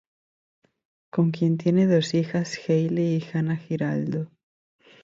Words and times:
Con 1.11 1.29
quien 1.29 1.59
tiene 1.59 1.85
dos 1.85 2.15
hijas 2.15 2.57
Haley 2.67 3.17
y 3.23 3.37
Hana 3.37 3.55
Giraldo. 3.55 4.31